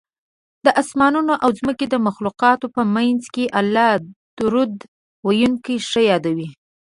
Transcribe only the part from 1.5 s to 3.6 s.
ځمکې د مخلوقاتو په منځ کې